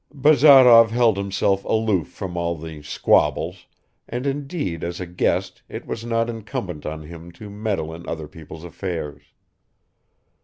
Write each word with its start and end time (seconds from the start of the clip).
Bazarov 0.15 0.89
held 0.89 1.15
himself 1.17 1.63
aloof 1.63 2.07
from 2.07 2.35
all 2.35 2.55
the 2.57 2.81
"squabbles," 2.81 3.67
and 4.09 4.25
indeed 4.25 4.83
as 4.83 4.99
a 4.99 5.05
guest 5.05 5.61
it 5.69 5.85
was 5.85 6.03
not 6.03 6.27
incumbent 6.27 6.87
on 6.87 7.03
him 7.03 7.31
to 7.33 7.51
meddle 7.51 7.93
in 7.93 8.09
other 8.09 8.27
people's 8.27 8.63
affairs. 8.63 9.21